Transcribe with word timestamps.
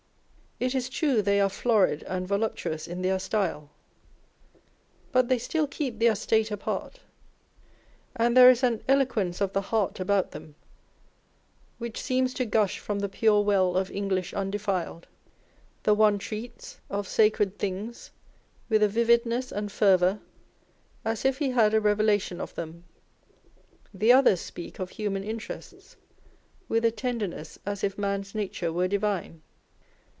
It 0.63 0.75
is 0.75 0.89
true, 0.89 1.23
they 1.23 1.41
are 1.41 1.49
florid 1.49 2.03
and 2.03 2.27
voluptuous 2.27 2.87
in 2.87 3.01
their 3.01 3.17
style, 3.17 3.71
but 5.11 5.27
they 5.27 5.39
still 5.39 5.65
keep 5.65 5.97
their 5.97 6.13
state 6.13 6.51
apart, 6.51 6.99
and 8.15 8.37
there 8.37 8.47
is 8.47 8.61
an 8.61 8.83
eloquence 8.87 9.41
of 9.41 9.53
the 9.53 9.61
heart 9.73 9.99
about 9.99 10.29
them, 10.33 10.53
which 11.79 11.99
seems 11.99 12.35
to 12.35 12.45
gush 12.45 12.77
from 12.77 12.99
the 12.99 13.07
u 13.07 13.09
pure 13.09 13.41
well 13.41 13.75
of 13.75 13.89
English 13.89 14.35
undefiled." 14.35 15.07
The 15.81 15.95
one 15.95 16.19
treats 16.19 16.79
of 16.91 17.07
sacred 17.07 17.57
things 17.57 18.11
with 18.69 18.83
a 18.83 18.87
vividness 18.87 19.51
and 19.51 19.71
fervour 19.71 20.19
as 21.03 21.25
if 21.25 21.39
he 21.39 21.49
had 21.49 21.73
a 21.73 21.81
revela 21.81 22.21
tion 22.21 22.39
of 22.39 22.53
them: 22.53 22.83
the 23.91 24.13
others 24.13 24.41
speak 24.41 24.77
of 24.77 24.91
human 24.91 25.23
interests 25.23 25.95
with 26.69 26.85
a 26.85 26.91
tenderness 26.91 27.57
as 27.65 27.83
if 27.83 27.97
man's 27.97 28.35
nature 28.35 28.71
were 28.71 28.87
divine. 28.87 29.41